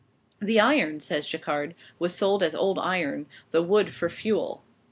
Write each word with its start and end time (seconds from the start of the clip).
"The 0.41 0.59
iron," 0.59 0.99
says 0.99 1.27
Jacquard, 1.27 1.75
"was 1.99 2.15
sold 2.15 2.41
as 2.41 2.55
old 2.55 2.79
iron; 2.79 3.27
the 3.51 3.61
wood, 3.61 3.93
for 3.93 4.09
fuel." 4.09 4.63